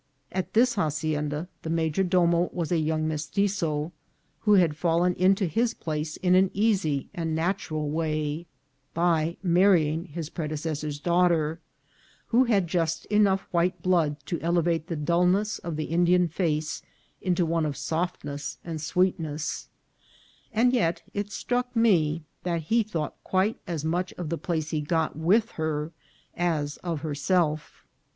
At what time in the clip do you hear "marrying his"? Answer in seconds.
9.43-10.31